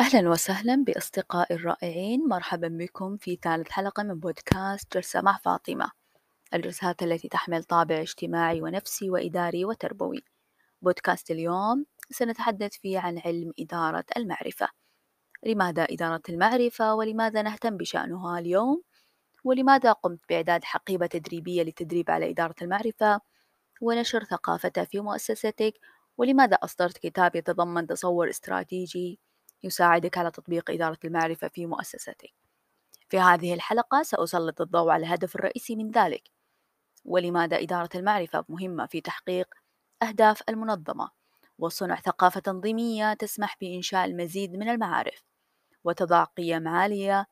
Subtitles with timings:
[0.00, 2.28] أهلا وسهلا بأصدقائي الرائعين.
[2.28, 5.90] مرحبا بكم في ثالث حلقة من بودكاست جلسة مع فاطمة
[6.54, 10.24] الجلسات التي تحمل طابع اجتماعي ونفسي وإداري وتربوي.
[10.82, 14.68] بودكاست اليوم سنتحدث فيه عن علم إدارة المعرفة.
[15.46, 18.82] لماذا إدارة المعرفة ولماذا نهتم بشأنها اليوم؟
[19.44, 23.20] ولماذا قمت بإعداد حقيبة تدريبية للتدريب على إدارة المعرفة؟
[23.80, 25.74] ونشر ثقافتها في مؤسستك؟
[26.18, 29.20] ولماذا أصدرت كتاب يتضمن تصور استراتيجي؟
[29.64, 32.32] يساعدك على تطبيق إدارة المعرفة في مؤسستك.
[33.08, 36.30] في هذه الحلقة سأسلط الضوء على الهدف الرئيسي من ذلك،
[37.04, 39.54] ولماذا إدارة المعرفة مهمة في تحقيق
[40.02, 41.10] أهداف المنظمة،
[41.58, 45.22] وصنع ثقافة تنظيمية تسمح بإنشاء المزيد من المعارف،
[45.84, 47.26] وتضع قيم عالية،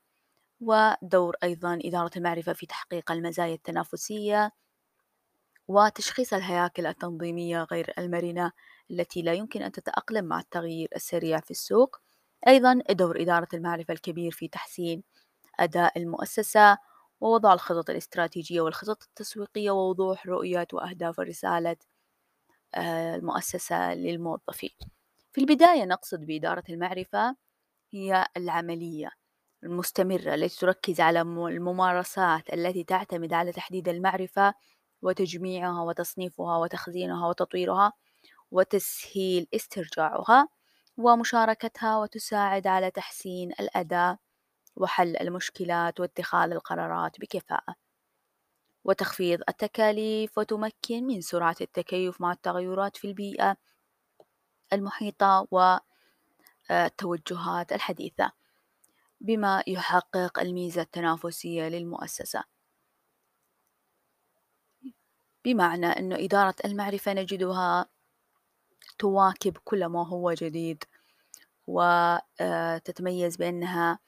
[0.61, 4.53] ودور أيضا إدارة المعرفة في تحقيق المزايا التنافسية
[5.69, 8.53] وتشخيص الهياكل التنظيمية غير المرنة
[8.91, 11.97] التي لا يمكن أن تتأقلم مع التغيير السريع في السوق
[12.47, 15.03] أيضا دور إدارة المعرفة الكبير في تحسين
[15.61, 16.79] أداء المؤسسة
[17.21, 21.77] ووضع الخطط الاستراتيجية والخطط التسويقية ووضوح رؤية وأهداف ورسالة
[22.75, 24.71] آه، المؤسسة للموظفين.
[25.33, 27.37] في البداية نقصد بإدارة المعرفة
[27.93, 29.11] هي العملية
[29.65, 34.55] المستمرة التي تركز على الممارسات التي تعتمد على تحديد المعرفة
[35.03, 37.93] وتجميعها وتصنيفها وتخزينها وتطويرها
[38.51, 40.49] وتسهيل استرجاعها.
[40.99, 44.19] ومشاركتها وتساعد على تحسين الأداء
[44.77, 47.75] وحل المشكلات واتخاذ القرارات بكفاءة.
[48.85, 53.57] وتخفيض التكاليف وتمكن من سرعة التكيف مع التغيرات في البيئة
[54.73, 55.49] المحيطة
[56.71, 58.33] والتوجهات الحديثة
[59.21, 62.45] بما يحقق الميزة التنافسية للمؤسسة.
[65.45, 67.87] بمعنى أن إدارة المعرفة نجدها
[68.99, 70.85] تواكب كل ما هو جديد
[71.67, 73.99] وتتميز بأنها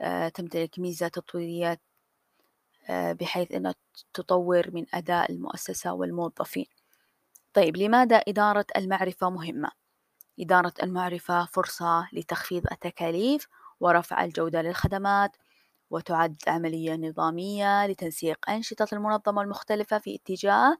[0.00, 1.80] آه، تمتلك ميزة تطويرية
[2.90, 3.74] آه، بحيث أنها
[4.14, 6.66] تطور من أداء المؤسسة والموظفين
[7.54, 9.70] طيب لماذا إدارة المعرفة مهمة؟
[10.40, 13.48] إدارة المعرفة فرصة لتخفيض التكاليف
[13.80, 15.36] ورفع الجودة للخدمات
[15.90, 20.76] وتعد عملية نظامية لتنسيق أنشطة المنظمة المختلفة في اتجاه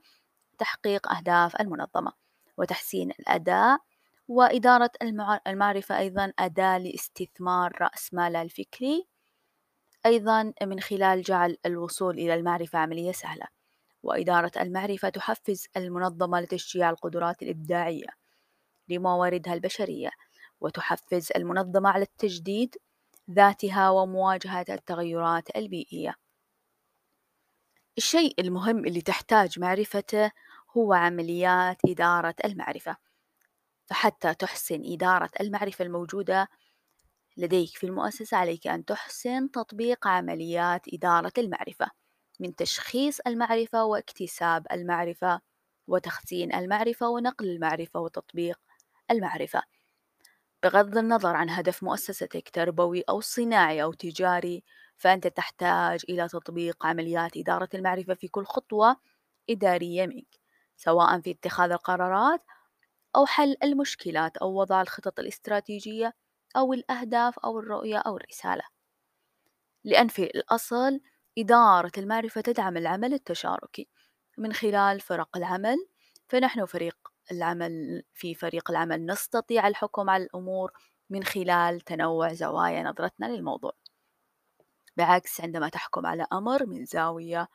[0.59, 2.22] تحقيق أهداف المنظمة
[2.62, 3.78] وتحسين الأداء
[4.28, 4.91] وإدارة
[5.47, 9.06] المعرفة أيضا أداة لاستثمار رأس مالها الفكري
[10.06, 13.47] أيضا من خلال جعل الوصول إلى المعرفة عملية سهلة
[14.03, 18.09] وإدارة المعرفة تحفز المنظمة لتشجيع القدرات الإبداعية
[18.89, 20.11] لمواردها البشرية
[20.61, 22.77] وتحفز المنظمة على التجديد
[23.31, 26.15] ذاتها ومواجهة التغيرات البيئية.
[27.99, 30.31] الشيء المهم اللي تحتاج معرفته
[30.77, 32.97] هو عمليات إدارة المعرفة
[33.87, 36.49] فحتى تحسن إدارة المعرفة الموجودة
[37.37, 41.91] لديك في المؤسسة عليك أن تحسن تطبيق عمليات إدارة المعرفة
[42.41, 45.41] من تشخيص المعرفة واكتساب المعرفة
[45.88, 48.61] وتخزين المعرفة ونقل المعرفة وتطبيق
[49.11, 49.62] المعرفة.
[50.62, 54.65] بغض النظر عن هدف مؤسستك تربوي أو صناعي أو تجاري
[54.97, 58.97] فأنت تحتاج إلى تطبيق عمليات إدارة المعرفة في كل خطوة
[59.50, 60.42] إدارية منك.
[60.84, 62.41] سواء في اتخاذ القرارات
[63.16, 66.15] أو حل المشكلات أو وضع الخطط الاستراتيجية
[66.56, 68.62] أو الأهداف أو الرؤية أو الرسالة.
[69.84, 71.00] لأن في الأصل
[71.38, 73.88] إدارة المعرفة تدعم العمل التشاركي.
[74.38, 75.76] من خلال فرق العمل
[76.28, 76.97] فنحن فريق
[77.32, 80.72] العمل في فريق العمل نستطيع الحكم على الأمور
[81.10, 83.72] من خلال تنوع زوايا نظرتنا للموضوع.
[84.97, 87.49] بعكس عندما تحكم على أمر من زاوية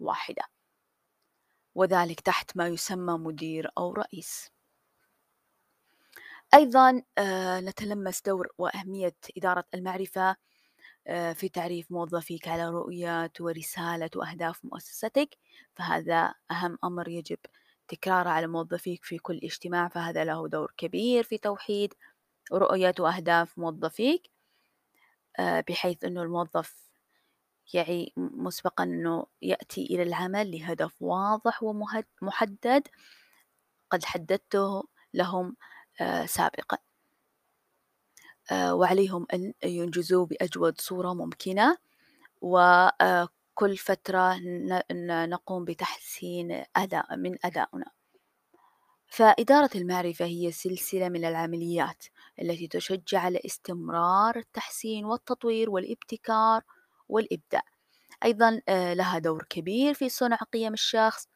[0.00, 0.53] واحدة.
[1.74, 4.50] وذلك تحت ما يسمى مدير أو رئيس.
[6.54, 10.36] أيضا آه، نتلمس دور وأهمية إدارة المعرفة
[11.06, 15.38] آه، في تعريف موظفيك على رؤية ورسالة وأهداف مؤسستك.
[15.76, 17.38] فهذا أهم أمر يجب
[17.88, 19.88] تكراره على موظفيك في كل اجتماع.
[19.88, 21.94] فهذا له دور كبير في توحيد
[22.52, 24.30] رؤية وأهداف موظفيك
[25.38, 26.83] آه، بحيث أنه الموظف
[27.72, 32.88] يعي مسبقا أنه يأتي إلى العمل لهدف واضح ومحدد
[33.90, 34.82] قد حددته
[35.14, 35.56] لهم
[36.00, 36.78] آه، سابقا.
[38.50, 41.76] آه، وعليهم أن ينجزوه بأجود صورة ممكنة.
[42.40, 44.40] وكل فترة
[45.26, 47.90] نقوم بتحسين أداء من أدائنا
[49.06, 52.04] فإدارة المعرفة هي سلسلة من العمليات
[52.42, 56.62] التي تشجع على استمرار التحسين والتطوير والابتكار
[57.08, 57.62] والإبداع.
[58.24, 61.28] أيضا آه، لها دور كبير في صنع قيم الشخص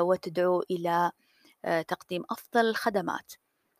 [0.00, 1.12] وتدعو إلى
[1.88, 3.32] تقديم أفضل الخدمات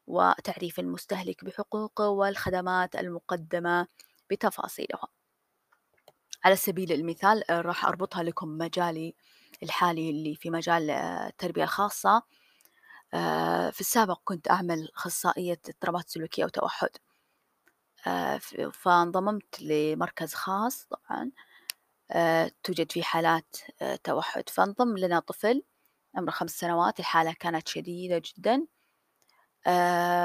[0.06, 3.86] وتعريف المستهلك بحقوقه والخدمات المقدمة
[4.30, 5.08] بتفاصيلها
[6.44, 9.14] على سبيل المثال راح أربطها لكم مجالي
[9.62, 12.22] الحالي اللي في مجال التربية الخاصة.
[13.72, 16.90] في السابق كنت أعمل أخصائية اضطرابات سلوكية وتوحد.
[18.72, 21.30] فانضممت لمركز خاص طبعا
[22.62, 23.56] توجد فيه حالات
[24.04, 24.48] توحد.
[24.48, 25.62] فانضم لنا طفل
[26.14, 28.66] عمره خمس سنوات الحالة كانت شديدة جدا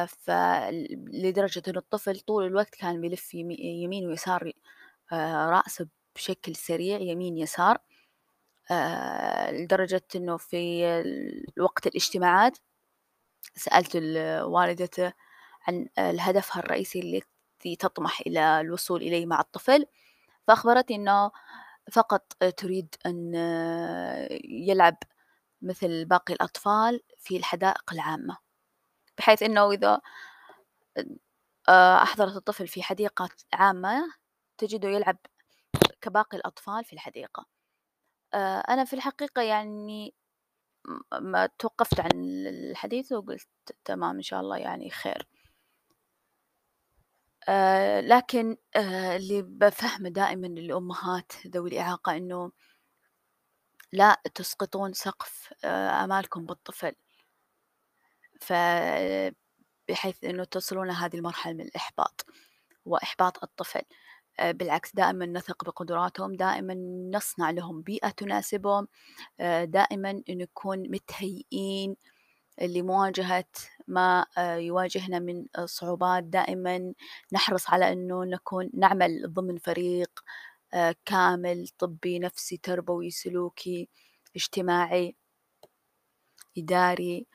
[0.07, 4.51] فلدرجة إنه الطفل طول الوقت كان بيلف يمين ويسار
[5.13, 7.77] رأسه بشكل سريع يمين يسار
[9.51, 10.83] لدرجة إنه في
[11.59, 12.57] وقت الاجتماعات
[13.55, 13.95] سألت
[14.43, 15.13] والدته
[15.67, 17.23] عن هدفها الرئيسي
[17.59, 19.85] التي تطمح إلى الوصول إليه مع الطفل
[20.47, 21.31] فأخبرتني أنه
[21.91, 23.33] فقط تريد أن
[24.43, 24.97] يلعب
[25.61, 28.37] مثل باقي الأطفال في الحدائق العامة
[29.17, 30.01] بحيث أنه إذا
[32.03, 34.13] أحضرت الطفل في حديقة عامة
[34.57, 35.17] تجده يلعب
[36.01, 37.45] كباقي الأطفال في الحديقة.
[38.69, 40.13] أنا في الحقيقة يعني
[41.21, 42.11] ما توقفت عن
[42.47, 43.47] الحديث وقلت
[43.85, 45.27] تمام إن شاء الله يعني خير.
[47.47, 52.51] آه لكن آه اللي بفهمه دائما للأمهات ذوي الإعاقة إنه
[53.93, 56.95] لا تسقطون سقف آه آمالكم بالطفل.
[58.41, 58.53] ف
[59.89, 62.25] بحيث إنه تصلون هذه المرحلة من الإحباط
[62.85, 63.81] وإحباط الطفل.
[64.41, 66.73] بالعكس دائما نثق بقدراتهم دائما
[67.13, 68.87] نصنع لهم بيئة تناسبهم.
[69.63, 71.95] دائما نكون متهيئين
[72.61, 73.45] لمواجهة
[73.89, 76.23] ما آه، يواجهنا من صعوبات.
[76.23, 76.93] دائما
[77.33, 80.11] نحرص على أنه نكون نعمل ضمن فريق
[80.73, 83.89] آه، كامل طبي نفسي تربوي سلوكي
[84.35, 85.15] اجتماعي
[86.57, 87.27] إداري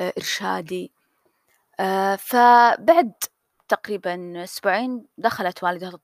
[0.00, 0.92] آه، إرشادي.
[2.18, 3.12] فبعد
[3.68, 6.00] تقريبا أسبوعين دخلت والدة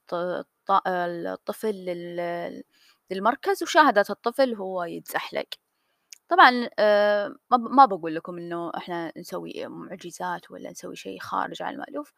[0.86, 1.74] الطفل
[3.10, 5.46] للمركز وشاهدت الطفل هو يتزحلق.
[6.28, 12.12] طبعًا آآ ما باقول لكم إنه إحنا نسوي معجزات ولا نسوي شيء خارج عن المألوف،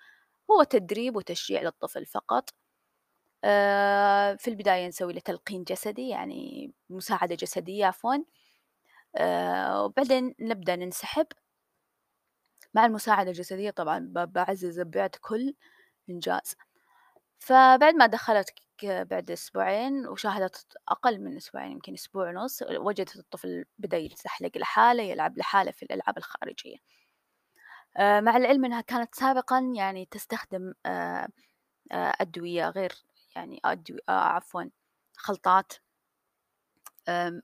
[0.51, 2.51] هو تدريب وتشجيع للطفل فقط.
[3.45, 8.17] آآ في البداية نسوي له تلقين جسدي يعني مساعدة جسدية عفوًا،
[9.17, 11.27] آآ وبعدين نبدأ ننسحب.
[12.75, 15.55] مع المساعدة الجسدية طبعًا بعزز بعد كل
[16.11, 16.57] إنجاز.
[17.39, 18.51] فبعد ما دخلت
[18.85, 25.39] بعد أسبوعين وشاهدت أقل من أسبوعين يمكن أسبوع ونص وجدت الطفل بدأ يتزحلق لحاله يلعب
[25.39, 26.77] لحاله في الألعاب الخارجية.
[27.97, 31.29] آه، مع العلم أنها كانت سابقا يعني تستخدم آه،
[31.93, 32.93] آه، أدوية غير
[33.37, 34.63] يعني أدوية عفوا
[35.17, 35.73] خلطات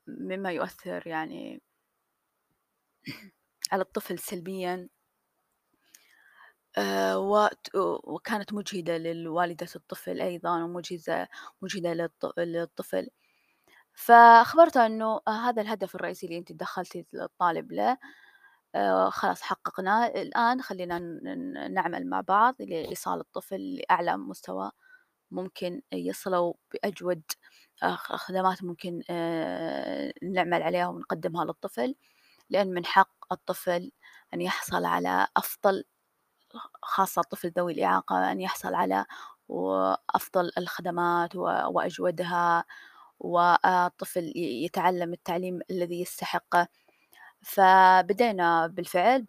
[0.07, 1.61] مما يؤثر يعني
[3.71, 4.89] على الطفل سلبيا.
[6.77, 7.19] آه،
[8.03, 11.27] وكانت مجهدة لوالدة الطفل أيضًا ومجهزة
[11.61, 13.09] مجهدة للطفل،
[13.93, 17.97] فأخبرته إنه هذا الهدف الرئيسي اللي أنتِ دخّلتِ الطالب له
[18.75, 20.99] آه، خلاص حققناه، الآن خلّينا
[21.69, 24.71] نعمل مع بعض لإيصال الطفل لأعلى مستوى
[25.31, 27.23] ممكن يصله بأجود
[27.83, 29.03] آه، خدمات ممكن
[30.23, 31.95] نعمل عليها ونقدمها للطفل،
[32.49, 33.91] لأن من حق الطفل
[34.33, 35.83] أن يحصل على أفضل
[36.81, 39.05] خاصة الطفل ذوي الإعاقة أن يحصل على
[40.15, 42.65] أفضل الخدمات وأجودها
[43.19, 46.67] والطفل يتعلم التعليم الذي يستحقه
[47.41, 49.25] فبدينا بالفعل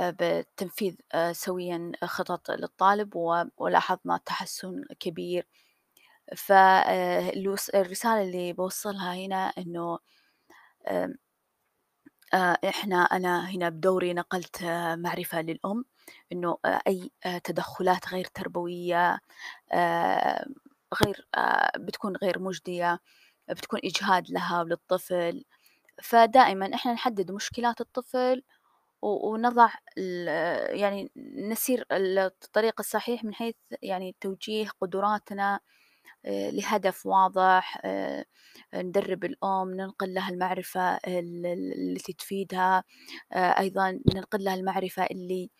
[0.00, 0.94] بتنفيذ
[1.32, 3.14] سويا خطط للطالب
[3.56, 5.46] ولاحظنا تحسن كبير.
[6.36, 9.52] فالرسالة اللي بوصلها هنا
[10.86, 11.14] آه،
[12.68, 15.84] إحنا أنا هنا بدوري نقلت آه، معرفة للأم
[16.32, 17.10] إنه آه، أي
[17.44, 19.20] تدخلات غير تربوية
[21.04, 21.26] غير
[21.78, 23.00] بتكون غير مجدية
[23.50, 25.44] بتكون إجهاد لها وللطفل.
[26.02, 28.42] فدائما إحنا نحدد مشكلات الطفل
[29.02, 29.68] ونضع
[30.70, 31.10] يعني
[31.50, 35.60] نسير الطريق الصحيح من حيث يعني توجيه قدراتنا
[36.26, 37.80] لهدف واضح
[38.74, 42.84] ندرب الأم ننقل لها المعرفة التي تفيدها
[43.36, 45.50] أيضا ننقل لها المعرفة اللي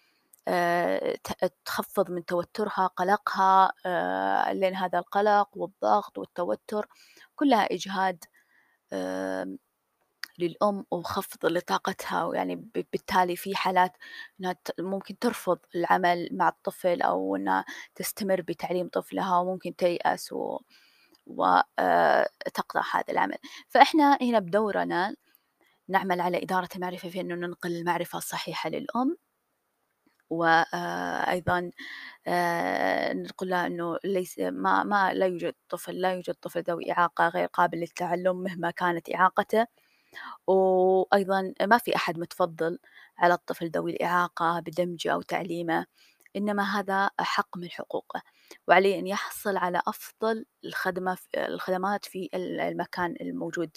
[1.65, 3.73] تخفض من توترها قلقها
[4.53, 6.89] لأن هذا القلق والضغط والتوتر
[7.37, 8.25] كلها إجهاد
[10.39, 12.57] للأم وخفض لطاقتها ويعني
[12.93, 13.93] بالتالي في حالات
[14.41, 17.65] إنها ممكن ترفض العمل مع الطفل أو إنها
[17.95, 20.59] تستمر بتعليم طفلها وممكن تيأس و
[21.27, 23.37] وتقطع هذا العمل.
[23.69, 25.17] فإحنا هنا بدورنا
[25.89, 29.17] نعمل على إدارة المعرفة في أنه ننقل المعرفة الصحيحة للأم
[30.31, 31.71] وأيضا
[32.27, 37.29] آه، نقول لها إنه ليس ما ما لا يوجد طفل لا يوجد طفل ذوي إعاقة
[37.29, 39.67] غير قابل للتعلم مهما كانت إعاقته.
[40.47, 42.79] وأيضا ما في أحد متفضل
[43.19, 45.87] على الطفل ذوي الإعاقة بدمجه أو تعليمه
[46.37, 48.23] إنما هذا حق من حقوقه.
[48.69, 53.71] وعليه أن يحصل على أفضل الخدمة الخدمات في المكان الموجود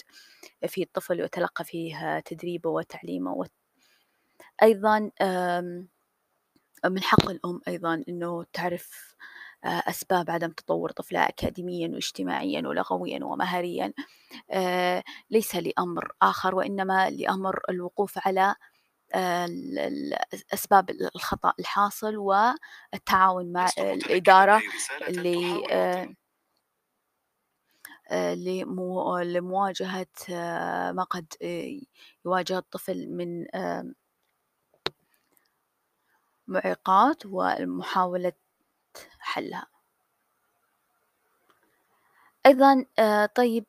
[0.68, 3.46] فيه الطفل ويتلقى فيه تدريبه وتعليمه
[4.64, 5.12] أيضا
[6.86, 9.16] من حق الأم أيضا أنه تعرف
[9.64, 13.94] أسباب عدم تطور طفلها أكاديميا واجتماعيا ولغويا ومهاريا
[14.52, 18.56] آه، ليس لأمر آخر وإنما لأمر الوقوف على
[19.14, 19.48] آه،
[20.54, 24.62] أسباب الخطأ الحاصل والتعاون مع الإدارة
[29.24, 30.08] لمواجهة
[30.92, 31.34] ما قد
[32.26, 33.46] يواجه الطفل من
[36.48, 38.34] معيقات ومحاولة
[39.20, 39.68] حلها.
[42.48, 43.66] أيضا آه، طيب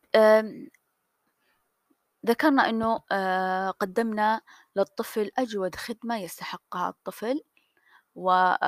[2.27, 4.41] ذكرنا أنه آه، قدمنا
[4.77, 7.43] للطفل أجود خدمة يستحقها الطفل
[8.15, 8.63] وكانت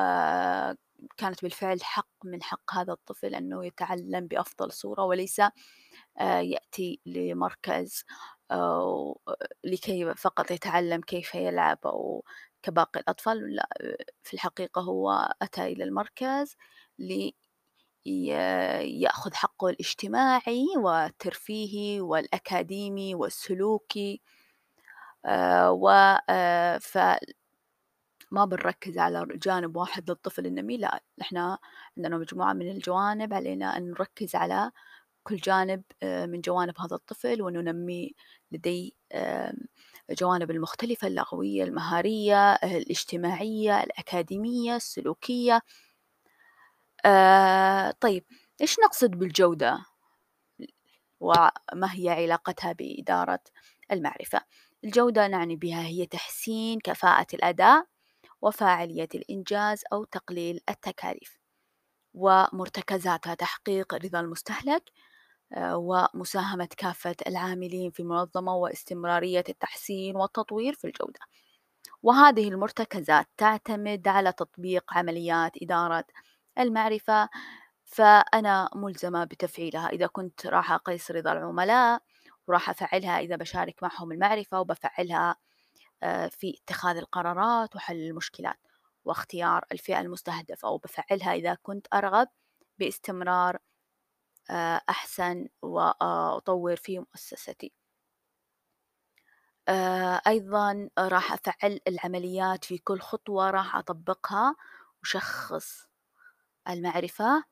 [1.21, 5.43] آه، بالفعل حق من حق هذا الطفل أنه يتعلم بأفضل صورة وليس
[6.21, 8.05] يأتي لمركز
[9.64, 12.25] لكي فقط يتعلم كيف يلعب أو
[12.62, 13.69] كباقي الأطفال لا
[14.23, 16.57] في الحقيقة هو أتى إلى المركز
[18.07, 24.21] ليأخذ حقه الاجتماعي والترفيهي والأكاديمي والسلوكي
[25.26, 25.88] آه، و
[26.29, 26.79] آه،
[28.31, 31.59] ما بنركز على جانب واحد للطفل النمي لا إحنا
[31.97, 34.71] عندنا مجموعة من الجوانب علينا أن نركز على
[35.25, 38.14] كل جانب آه، من جوانب هذا الطفل وننمي
[38.52, 38.90] لديه
[40.11, 45.62] الجوانب المختلفة اللغوية المهارية الاجتماعية الأكاديمية السلوكية.
[47.05, 48.25] آه طيب
[48.61, 49.79] إيش نقصد بالجودة؟
[51.21, 53.40] وما هي علاقتها بإدارة
[53.93, 54.40] المعرفة؟
[54.85, 57.87] الجودة نعني بها هي تحسين كفاءة الأداء
[58.43, 61.40] وفاعلية الإنجاز أو تقليل التكاليف
[62.14, 64.83] ومرتكزاتها تحقيق رضا المستهلك
[65.59, 71.21] ومساهمة كافة العاملين في المنظمة واستمرارية التحسين والتطوير في الجودة.
[72.02, 76.04] وهذه المرتكزات تعتمد على تطبيق عمليات إدارة
[76.59, 77.28] المعرفة
[77.85, 79.88] فأنا ملزمة بتفعيلها.
[79.88, 82.02] إذا كنت راح أقيس رضا العملاء
[82.49, 85.37] وراح أفعلها إذا بشارك معهم المعرفة وبفعلها
[86.02, 88.59] آه، في اتخاذ القرارات وحل المشكلات
[89.04, 92.28] واختيار الفئة المستهدفة وبفعلها إذا كنت أرغب
[92.78, 93.59] باستمرار
[94.88, 97.73] أحسن وأطور في مؤسستي
[99.69, 104.57] آه، أيضا راح أفعل العمليات في كل خطوة راح أطبقها
[105.02, 105.87] وشخص
[106.69, 107.45] المعرفة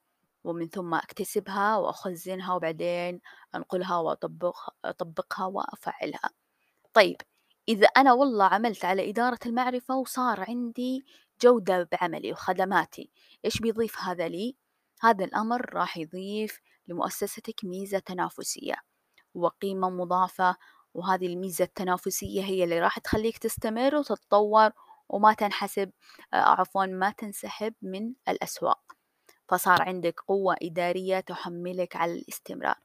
[0.45, 3.21] ومن ثم أكتسبها وأخزنها وبعدين
[3.55, 6.31] أنقلها وأطبقها أطبقها وأفعلها
[6.95, 7.17] طيب
[7.69, 11.05] إذا أنا والله عملت على إدارة المعرفة وصار عندي
[11.43, 13.11] جودة بعملي وخدماتي
[13.45, 14.57] إيش بيضيف هذا لي؟
[15.03, 18.75] هذا الأمر راح يضيف لمؤسستك ميزة تنافسية
[19.35, 20.57] وقيمة مضافة
[20.95, 24.71] وهذه الميزة التنافسية هي اللي راح تخليك تستمر وتتطور
[25.09, 25.91] وما تنحسب
[26.35, 28.81] آه، عفوا ما تنسحب من الأسواق.
[29.49, 32.77] فصار عندك قوة إدارية تحملك على الاستمرار.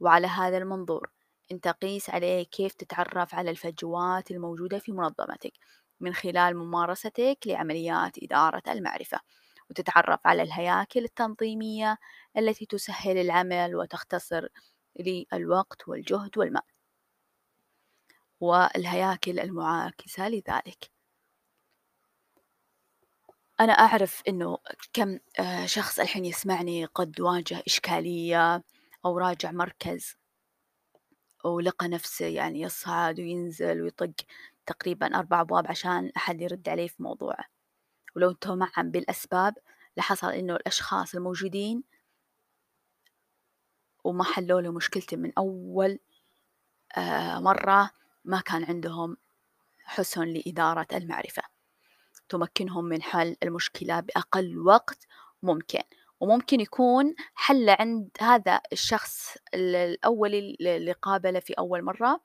[0.00, 1.10] وعلى هذا المنظور
[1.52, 5.52] أنت قيس عليه كيف تتعرف على الفجوات الموجودة في منظمتك
[6.00, 9.20] من خلال ممارستك لعمليات إدارة المعرفة.
[9.70, 11.98] وتتعرف على الهياكل التنظيمية
[12.36, 14.48] التي تسهل العمل وتختصر
[15.00, 16.62] لي الوقت والجهد والمال.
[18.40, 20.90] والهياكل المعاكسة لذلك.
[23.60, 24.58] أنا أعرف إنه
[24.92, 28.64] كم آه، شخص الحين يسمعني قد واجه إشكالية
[29.04, 30.16] أو راجع مركز
[31.44, 34.12] ولقى نفسه يعني يصعد وينزل ويطق
[34.66, 37.59] تقريبا أربع أبواب عشان أحد يرد عليه في موضوعه.
[38.16, 39.54] ولو معا بالأسباب
[39.96, 41.82] لحصل إنه الأشخاص الموجودين
[44.04, 45.98] وما حلوا له مشكلتي من أول
[46.96, 47.90] آه، مرة
[48.24, 49.16] ما كان عندهم
[49.84, 51.42] حسن لإدارة المعرفة.
[52.28, 55.06] تمكنهم من حل المشكلة بأقل وقت
[55.42, 55.82] ممكن.
[56.20, 62.20] وممكن يكون حل عند هذا الشخص الأول اللي قابله في أول مرة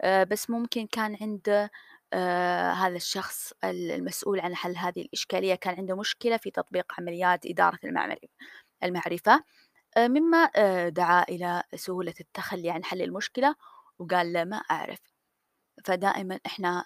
[0.00, 1.70] آه، بس ممكن كان عنده
[2.14, 7.78] آه، هذا الشخص المسؤول عن حل هذه الإشكالية كان عنده مشكلة في تطبيق عمليات إدارة
[8.82, 9.44] المعرفة
[9.96, 13.54] آه، مما آه، دعا إلى سهولة التخلي عن حل المشكلة
[13.98, 15.00] وقال له ما أعرف.
[15.84, 16.84] فدائما إحنا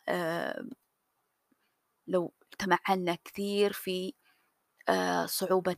[2.06, 4.14] لو تمعنا كثير في
[5.26, 5.76] صعوبة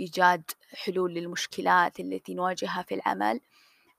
[0.00, 3.40] إيجاد حلول للمشكلات التي نواجهها في العمل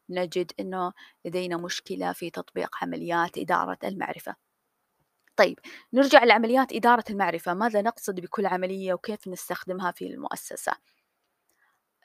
[0.10, 0.94] نجد أنه
[1.26, 4.36] لدينا مشكلة في تطبيق عمليات إدارة المعرفة.
[5.36, 5.60] طيب
[5.94, 10.74] نرجع لعمليات إدارة المعرفة ماذا نقصد بكل عملية وكيف نستخدمها في المؤسسة؟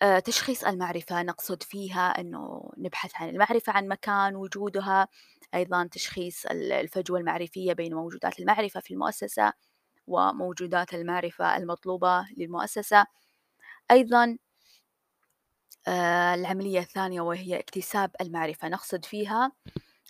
[0.02, 5.08] آه، تشخيص المعرفة نقصد فيها أنه نبحث عن المعرفة عن مكان وجودها
[5.54, 9.52] أيضا تشخيص الفجوة المعرفية بين موجودات المعرفة في المؤسسة
[10.06, 13.06] وموجودات المعرفة المطلوبة للمؤسسة.
[13.90, 14.38] أيضا
[15.88, 19.52] آه، العملية الثانية وهي اكتساب المعرفة نقصد فيها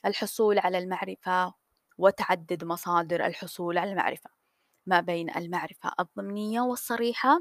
[0.07, 1.55] الحصول على المعرفة
[1.99, 4.31] وتعدد مصادر الحصول على المعرفة.
[4.87, 7.41] ما بين المعرفة الضمنية والصريحة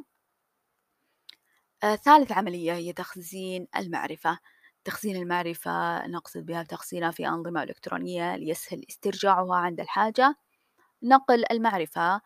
[1.83, 4.39] آه، ثالث عملية هي تخزين المعرفة.
[4.83, 10.35] تخزين المعرفة نقصد بها تخزينها في أنظمة إلكترونية ليسهل استرجاعها عند الحاجة.
[11.03, 12.21] نقل المعرفة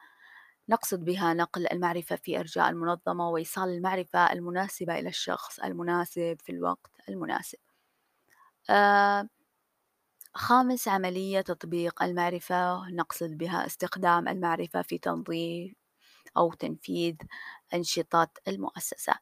[0.70, 6.92] نقصد بها نقل المعرفة في أرجاء المنظمة وإيصال المعرفة المناسبة إلى الشخص المناسب في الوقت
[7.10, 7.58] المناسب.
[8.70, 9.28] آه
[10.34, 15.76] خامس عملية تطبيق المعرفة نقصد بها استخدام المعرفة في تنظيم
[16.38, 17.16] أو تنفيذ
[17.74, 19.14] أنشطة المؤسسة.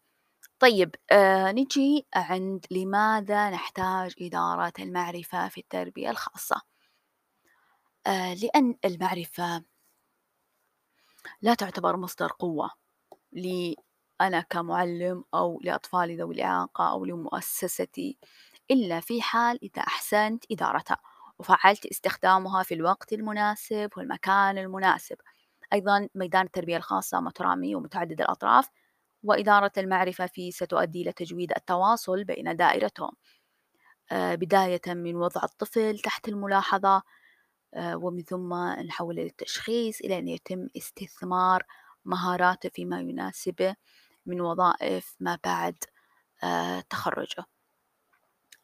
[0.60, 6.62] طيب آه نجي عند لماذا نحتاج إدارة المعرفة في التربية الخاصة؟
[8.08, 9.63] آه لأن المعرفة
[11.42, 12.72] لا تعتبر مصدر قوة
[13.34, 13.75] لي
[14.22, 18.20] أنا كمعلم أو لأطفالي ذوي الإعاقة أو لمؤسستي.
[18.72, 20.98] إلا في حال إذا أحسنت إدارتها
[21.40, 25.16] وفعلت استخدامها في الوقت المناسب والمكان المناسب.
[25.74, 28.70] أيضا ميدان التربية الخاصة مترامي ومتعدد الأطراف
[29.24, 33.12] وإدارة المعرفة فيه ستؤدي إلى تجويد التواصل بين دائرتهم.
[34.12, 37.04] آه، بداية من وضع الطفل تحت الملاحظة
[37.74, 38.54] آه، ومن ثم
[38.88, 41.64] نحول للتشخيص إلى أن يتم استثمار
[42.06, 43.76] مهاراته فيما يناسبه
[44.26, 45.84] من وظائف ما بعد
[46.44, 47.46] آه، تخرجه.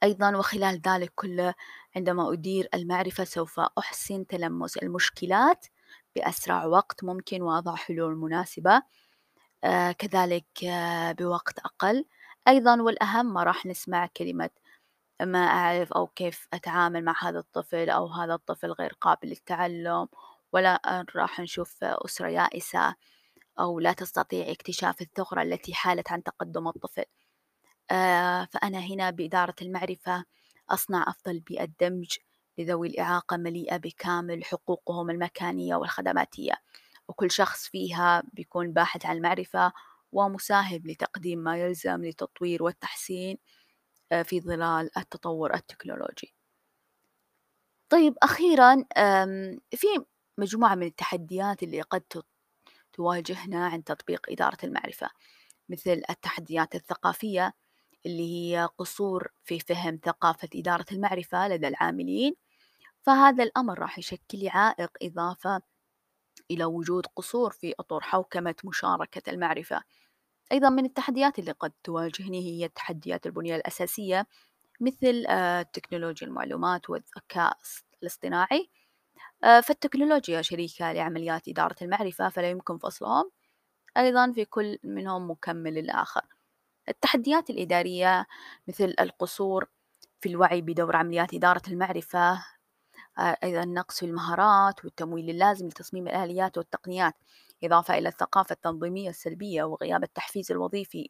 [0.05, 1.53] أيضا وخلال ذلك كله
[1.95, 5.65] عندما أدير المعرفة سوف أحسن تلمس المشكلات
[6.15, 8.81] بأسرع وقت ممكن وأضع حلول مناسبة
[9.63, 12.05] آه كذلك آه بوقت أقل.
[12.47, 14.49] أيضا والأهم ما راح نسمع كلمة
[15.21, 20.07] ما أعرف أو كيف أتعامل مع هذا الطفل أو هذا الطفل غير قابل للتعلم
[20.53, 22.95] ولا راح نشوف أسرة يائسة
[23.59, 27.05] أو لا تستطيع اكتشاف الثغرة التي حالت عن تقدم الطفل
[27.89, 30.25] فأنا هنا بإدارة المعرفة
[30.69, 32.17] أصنع أفضل بيئة دمج
[32.57, 36.53] لذوي الإعاقة مليئة بكامل حقوقهم المكانية والخدماتية
[37.07, 39.73] وكل شخص فيها بيكون باحث عن المعرفة
[40.11, 43.37] ومساهم لتقديم ما يلزم لتطوير والتحسين
[44.11, 46.35] آه، في ظلال التطور التكنولوجي.
[47.89, 48.85] طيب أخيرا
[49.71, 49.87] في
[50.37, 52.03] مجموعة من التحديات اللي قد
[52.93, 55.09] تواجهنا عند تطبيق إدارة المعرفة
[55.69, 57.53] مثل التحديات الثقافية
[58.05, 62.35] اللي هي قصور في فهم ثقافة إدارة المعرفة لدى العاملين
[63.03, 65.61] فهذا الأمر راح يشكل عائق إضافة
[66.51, 69.83] إلى وجود قصور في أطر حوكمة مشاركة المعرفة.
[70.51, 74.27] أيضا من التحديات اللي قد تواجهني هي تحديات البنية الأساسية
[74.81, 77.57] مثل آه، تكنولوجيا المعلومات والذكاء
[78.03, 78.69] الاصطناعي.
[79.43, 83.31] آه، فالتكنولوجيا شريكة لعمليات إدارة المعرفة فلا يمكن فصلهم.
[83.97, 86.21] أيضا في كل منهم مكمل للآخر
[86.89, 88.25] التحديات الإدارية
[88.67, 89.65] مثل القصور
[90.21, 92.43] في الوعي بدور عمليات إدارة المعرفة
[93.19, 97.13] آه، أيضا النقص في المهارات والتمويل اللازم لتصميم الآليات والتقنيات
[97.63, 101.09] إضافة إلى الثقافة التنظيمية السلبية وغياب التحفيز الوظيفي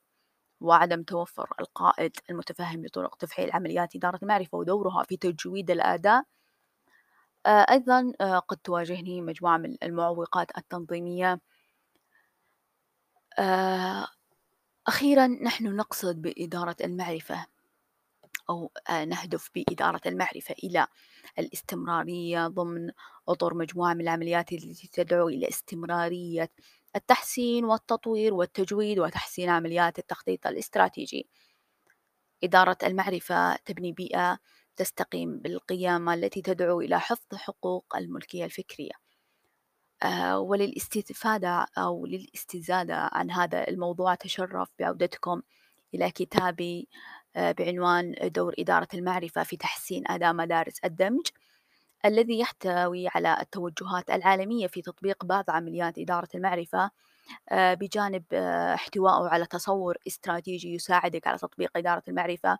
[0.61, 6.25] وعدم توفر القائد المتفهم لطرق تفعيل عمليات إدارة المعرفة ودورها في تجويد الأداء
[7.45, 11.39] آه، أيضا آه، قد تواجهني مجموعة من المعوقات التنظيمية.
[14.87, 17.45] أخيرا نحن نقصد بإدارة المعرفة
[18.49, 20.87] أو آه، نهدف بإدارة المعرفة إلى
[21.39, 22.91] الاستمرارية ضمن
[23.29, 26.51] أطر مجموعة من العمليات التي تدعو إلى استمرارية
[26.95, 31.29] التحسين والتطوير والتجويد وتحسين عمليات التخطيط الاستراتيجي.
[32.43, 34.39] إدارة المعرفة تبني بيئة
[34.75, 39.04] تستقيم بالقيم التي تدعو إلى حفظ حقوق الملكية الفكرية.
[40.05, 45.41] آه، وللاستفادة أو للاستزادة عن هذا الموضوع أتشرف بعودتكم
[45.93, 46.87] إلى كتابي
[47.35, 51.27] آه، بعنوان دور إدارة المعرفة في تحسين أداء مدارس الدمج
[52.05, 56.91] الذي يحتوي على التوجهات العالمية في تطبيق بعض عمليات إدارة المعرفة
[57.49, 62.57] آه، بجانب احتوائه على تصور استراتيجي يساعدك على تطبيق إدارة المعرفة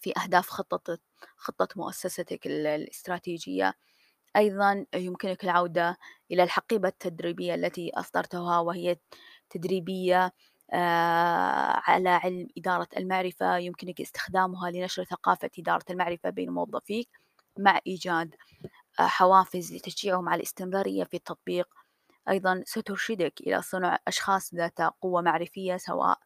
[0.00, 0.98] في أهداف خطة
[1.36, 3.74] خطة مؤسستك الاستراتيجية.
[4.36, 5.96] أيضا يمكنك العودة
[6.30, 8.96] إلى الحقيبة التدريبية التي أصدرتها وهي
[9.50, 10.32] تدريبية
[10.72, 13.56] آه، على علم إدارة المعرفة.
[13.58, 17.08] يمكنك استخدامها لنشر ثقافة إدارة المعرفة بين موظفيك
[17.58, 18.34] مع إيجاد
[19.00, 21.68] آه، حوافز لتشجيعهم على الاستمرارية في التطبيق.
[22.28, 26.18] أيضا سترشدك إلى صنع أشخاص ذات قوة معرفية سواء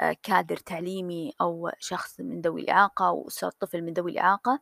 [0.00, 4.60] آه، كادر تعليمي أو شخص من ذوي الإعاقة أو أسرة طفل من ذوي الإعاقة.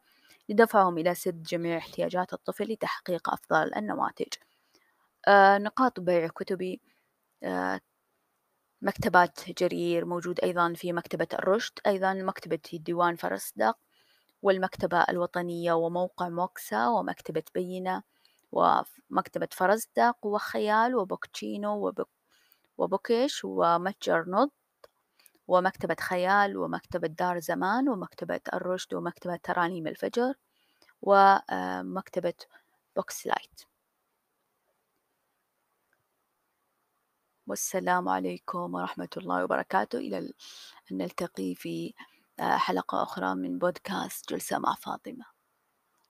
[0.53, 4.29] لدفعهم إلى سد جميع احتياجات الطفل لتحقيق أفضل النواتج
[5.29, 6.81] آه، نقاط بيع كتبي.
[7.43, 7.81] آه،
[8.83, 13.79] مكتبات جرير موجود أيضا في مكتبة الرشد أيضا مكتبة ديوان فرسدق
[14.43, 18.03] والمكتبة الوطنية وموقع موكسا ومكتبة بينة
[18.53, 21.93] ومكتبة فرزدق وخيال وبوكتشينو
[22.79, 24.51] وبوكيش ومتجر نض
[25.49, 30.35] ومكتبة خيال ومكتبة دار زمان ومكتبة الرشد ومكتبة ترانيم الفجر
[31.03, 32.35] ومكتبة
[32.97, 33.61] بوكس لايت.
[37.47, 39.99] والسلام عليكم ورحمة الله وبركاته.
[39.99, 40.33] إلى أن
[40.93, 41.95] نلتقي في
[42.41, 45.32] حلقة أخرى من بودكاست جلسة مع فاطمة.